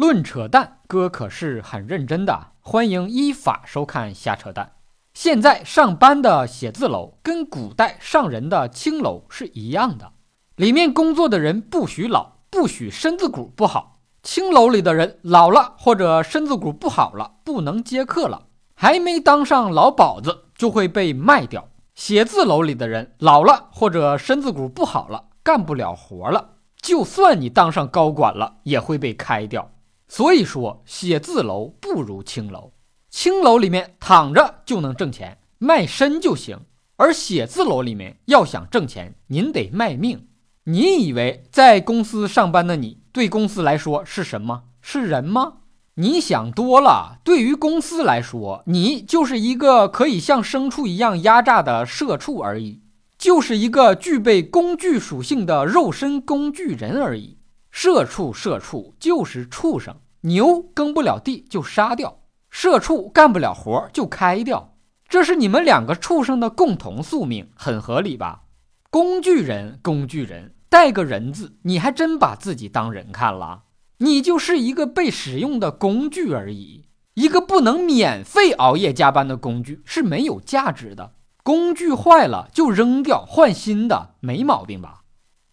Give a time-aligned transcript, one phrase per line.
[0.00, 4.72] 论扯淡，哥可是很认真的，欢迎依法收看瞎扯淡。
[5.12, 10.12] 现在上班的写字楼跟古代上人的青楼是一样的，
[10.56, 13.98] 里面工作的人不许老，不许身子骨不好。
[14.22, 18.44] 青楼里的人老了或者身子骨不好了，不能接客了，
[18.74, 21.68] 还没当上老鸨子就会被卖掉。
[21.94, 29.70] 写字楼里的人老了或者身子骨不好了，干不了活了，就算你当上高管了，也会被开掉。
[30.10, 32.72] 所以说，写字楼不如青楼。
[33.10, 36.58] 青楼里面躺着就能挣钱，卖身就行；
[36.96, 40.26] 而写字楼里面要想挣钱，您得卖命。
[40.64, 44.64] 你以为在公司上班的你，对公司来说是什么？
[44.82, 45.58] 是人吗？
[45.94, 47.20] 你想多了。
[47.22, 52.80] 对于公司来说，你就是一个可以像牲畜一样压榨的社畜而已，
[53.16, 57.36] 就是一个具备工具属性的肉身工具人而已。
[57.70, 59.96] 社畜，社畜就是畜生。
[60.22, 62.20] 牛耕不了地就杀掉。
[62.50, 64.74] 社畜干不了活就开掉，
[65.08, 68.42] 这是你们两个畜生的共同宿命，很合理吧？
[68.90, 73.62] 工具人，工具人，带个人字，你还真把自己当人看了？
[73.98, 81.12] 你就是一个被使用的工具而已，一个不能免费熬夜加班的工具是没有价值的。
[81.42, 85.02] 工具坏了就扔掉换新的，没毛病吧？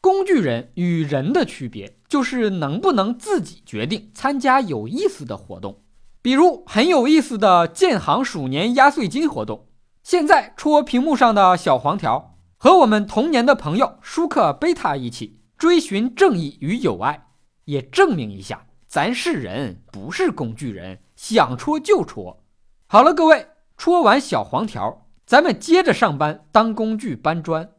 [0.07, 5.81] 工具人与人的区别就是能不能自己决定参加有意思的活动。
[6.21, 9.67] 比如很有意思的建行鼠年压岁金活动，
[10.03, 17.27] 现在戳屏幕上的小黄条，和我们童年的朋友舒克贝塔一起追寻正义与友爱，
[17.65, 22.45] 也证明一下咱是人，不是工具人，想戳就戳。
[22.87, 27.71] 好了，各位，戳完小黄条，咱们接着上班当工具搬砖。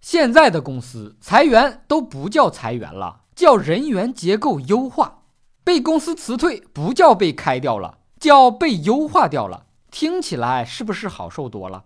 [0.00, 5.18] 现在的公司裁员都不叫裁员了，叫人员结构优化。
[5.62, 9.66] 被公司辞退不叫被开掉了，叫被优化掉了。
[9.90, 11.84] 听起来是不是好受多了？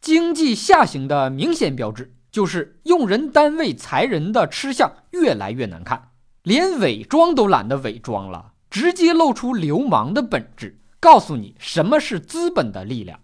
[0.00, 6.10] 经济下行的明显标志就是用人单位裁人的吃相越来越难看，
[6.42, 13.20] 连伪装都懒得伪装了，直接露出流氓的本质，告诉你什么是资本的力量。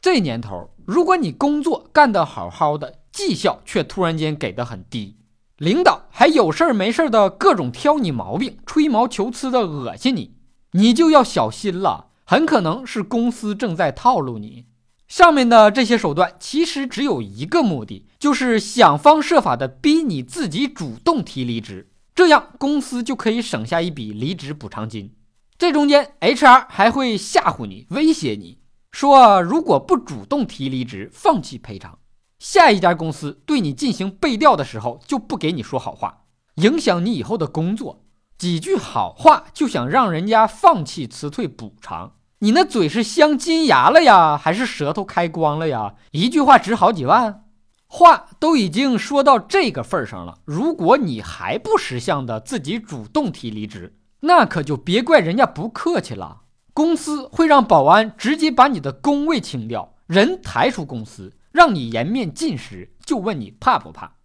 [0.00, 5.16] 这年头，如果你工作干得好好的，绩效却突然间给的很低。
[5.56, 10.34] 领导还有事儿没事儿的各种挑你毛病、吹毛求疵的恶心你，
[10.72, 14.66] 你就要小心了，很可能是公司正在套路你。
[15.08, 25.14] 上面的这些手段其实只有一个目的，就是想方设法的逼你自己主动提离职，这样公司就可以省下一笔离职补偿金。
[25.56, 28.58] 这中间 HR 还会吓唬你、威胁你
[28.92, 31.98] 说，如果不主动提离职，放弃赔偿。
[32.38, 36.24] 下一家公司对你进行背调的时候，就不给你说好话，
[36.56, 38.02] 影响你以后的工作。
[38.38, 45.94] 几句好话就想让人家放弃辞退补偿，你那嘴是镶金牙了呀，还是舌头开光了呀？
[46.10, 47.44] 一句话值好几万，
[47.86, 56.42] 话都已经说到这个份上了，如果你还不识相的自己主动提离职，那可就别怪人家不客气了。
[56.74, 61.32] 公司会让保安直接把你的工位清掉，人抬出公司。
[61.56, 64.16] 让你颜面尽失，就问你怕不怕？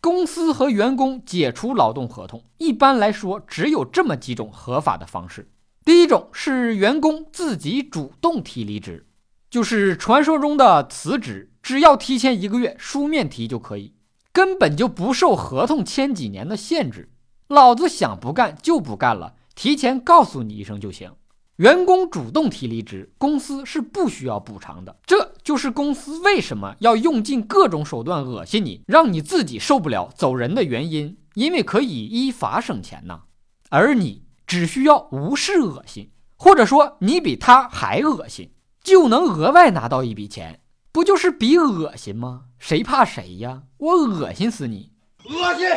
[0.00, 5.52] 公司和员工解除劳动合同，一般来说只有这么几种合法的方式。
[5.84, 9.06] 第一种是员工自己主动提离职，
[9.48, 13.94] 就是传说中的辞职，只要提前一个月书面提就可以，
[14.32, 17.12] 根本就不受合同签几年的限制。
[17.46, 21.12] 老子想不干就不干了，提前告诉你一声就行。
[21.60, 24.96] 员工主动提离职，公司是不需要补偿的。
[25.04, 33.24] 这就是公司为什么要用尽各种手段恶心你，让你自己受不了走人的原因，因为可以依法省钱呐。
[33.68, 38.50] 而你只需要无视恶心，或者说你比他还恶心，
[38.82, 40.60] 就能额外拿到一笔钱，
[40.90, 42.44] 不就是比恶心吗？
[42.58, 43.64] 谁怕谁呀？
[43.76, 44.92] 我恶心死你！
[45.26, 45.68] 恶心，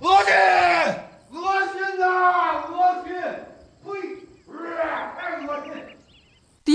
[0.00, 0.32] 恶心，
[1.30, 1.42] 恶
[1.74, 2.06] 心呐，
[2.72, 3.12] 恶心！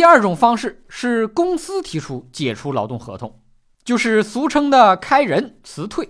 [0.02, 3.40] 第二种方式是公司提出解除劳动合同，
[3.84, 6.10] 就是俗称的开人辞退。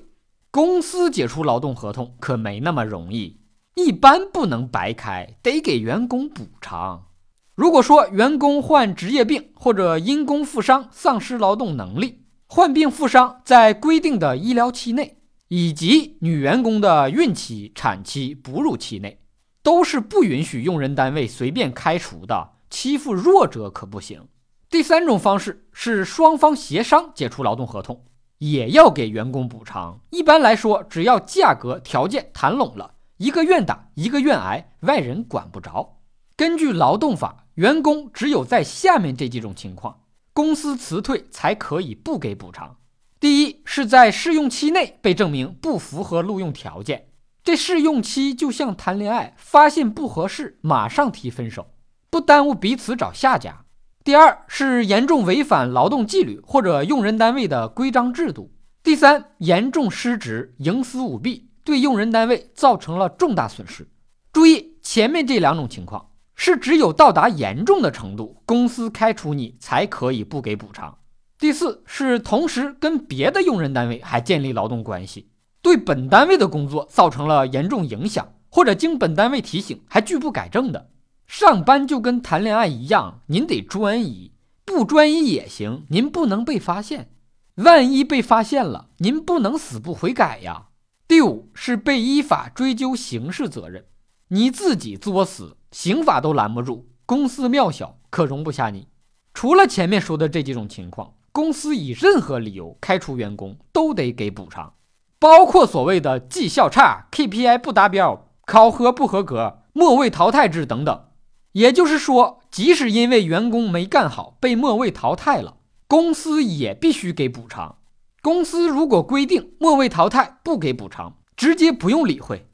[0.50, 3.42] 公司解除劳动合同可没那么容易，
[3.76, 7.08] 一般不能白开，得给员工补偿。
[7.54, 15.18] 如果说员工患职业病或者因公负伤丧失劳动能力，患病负伤在规定的医疗期内，
[15.50, 19.20] 以及女员工的孕期、产期、哺乳期内。
[19.62, 24.28] 都是不允许用人单位随便开除的，欺负弱者可不行。
[24.70, 28.06] 第三种方式是双方协商解除劳动合同，
[28.38, 30.00] 也要给员工补偿。
[30.10, 36.00] 一般来说，只要价格条件谈拢了，一个愿打一个愿挨，外人管不着。
[36.38, 40.04] 根据劳动法，员工只有在下面这几种情况，
[40.34, 42.78] 公司辞退才可以不给补偿。
[43.20, 47.10] 第一是在试用期内被证明不符合录用条件，
[47.44, 51.68] 这试用期就像谈恋爱，发现不合适马上提分手，
[52.12, 53.64] 不耽误彼此找下家。
[54.04, 58.52] 第二是严重违反劳动纪律或者用人单位的规章制度。
[58.84, 63.88] 第三，严重失职、营私舞弊，对用人单位造成了重大损失。
[64.34, 70.98] 注意，前面这两种情况是只有到达严重的程度，公司开除你才可以不给补偿。
[71.38, 75.30] 第四是同时跟别的用人单位还建立劳动关系，
[75.62, 80.90] 对本单位的工作造成了严重影响，或者经本单位提醒还拒不改正的。
[81.34, 84.34] 上班就跟谈恋爱一样，您得专一，
[84.66, 87.10] 不专一也行，您不能被发现。
[87.56, 90.66] 万一被发现了，您不能死不悔改呀。
[91.08, 93.86] 第五是被依法追究刑事责任，
[94.28, 96.90] 你自己作死，刑法都拦不住。
[97.06, 98.90] 公司庙小，可容不下你。
[99.34, 104.74] 除了前面说的这几种情况，公司以任何理由开除员工，都得给补偿，
[105.18, 111.06] 包括所谓的绩效差、KPI 不达标、考核不合格、末位淘汰制等等。
[111.54, 115.58] 也就是说，即使因为员工没干好被末位淘汰了，
[115.88, 117.78] 公司也必须给补偿。
[118.22, 122.48] 公司如果规定末位淘汰不给补偿，直接不用理会。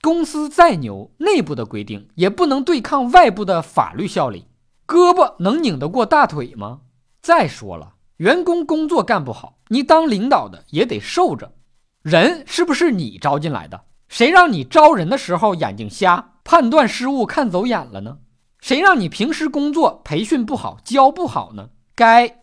[0.00, 4.46] 公司再牛，内部的规定也不能对抗外部的法律效力。
[4.86, 6.80] 胳膊能拧得过大腿吗？
[7.20, 11.52] 再说了，员工工作干不好，你当领导的也得受着。
[12.02, 13.82] 人是不是你招进来的？
[14.08, 18.18] 谁让你招人的时候眼睛瞎，判断失误，看走眼了呢？
[18.60, 21.70] 谁让你平时工作培训不好，教不好呢？
[21.94, 22.42] 该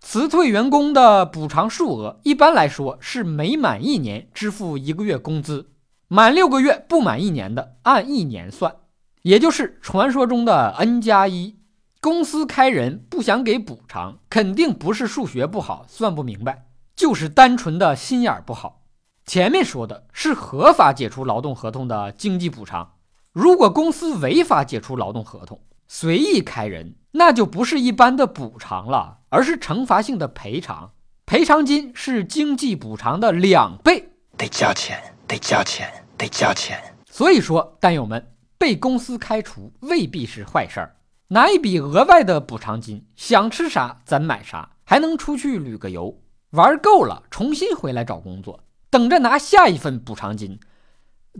[0.00, 5.70] 辞退员工的补偿数额，一般来说是每满一年支付一个月工资，
[6.06, 8.76] 满六个月不满一年的按一年算，
[9.22, 11.56] 也就是传说中的 N 加一。
[12.00, 18.82] 公司开人不想给补偿，肯定不是数学不好算不明白，就是单纯的心眼不好。
[19.26, 22.92] 前面说的是合法解除劳动合同的经济补偿。
[23.40, 30.90] 如果公司违法解除劳动合同，随意开人，那就不是一般的补偿了，而是惩罚性的赔偿。
[31.24, 36.82] 赔偿金是经济补偿的两倍，得交钱，得交钱，得交钱。
[37.08, 40.96] 所以说，单友们被公司开除未必是坏事儿，
[41.28, 46.20] 拿一笔额外的补偿金，想吃啥咱买啥，还能出去旅个游，
[46.50, 50.58] 玩够了重新回来找工作，等着拿下一份补偿金，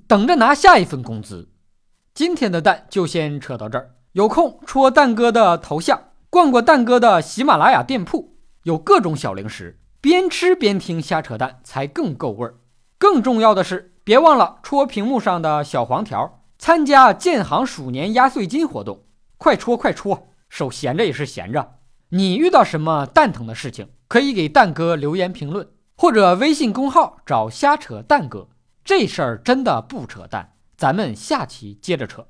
[0.06, 1.49] 等着拿下一份工资。
[2.19, 8.35] 今天的蛋就先扯到这儿，有空戳蛋哥的头像，逛逛蛋哥的喜马拉雅店铺，
[8.65, 12.56] 有各种小零食，边吃边听瞎扯淡才更够味儿。
[12.99, 19.05] 更重要的是，别忘了戳屏幕上的小黄条，参加建行鼠年压岁金活动，
[19.37, 21.76] 快戳快戳，手闲着也是闲着。
[22.09, 28.49] 你遇到什么蛋疼的事情，可以给蛋哥留言评论，或者微信公号找瞎扯蛋哥。
[28.85, 30.55] 这事儿真的不扯淡。
[30.78, 32.25] 咱们下期接着扯。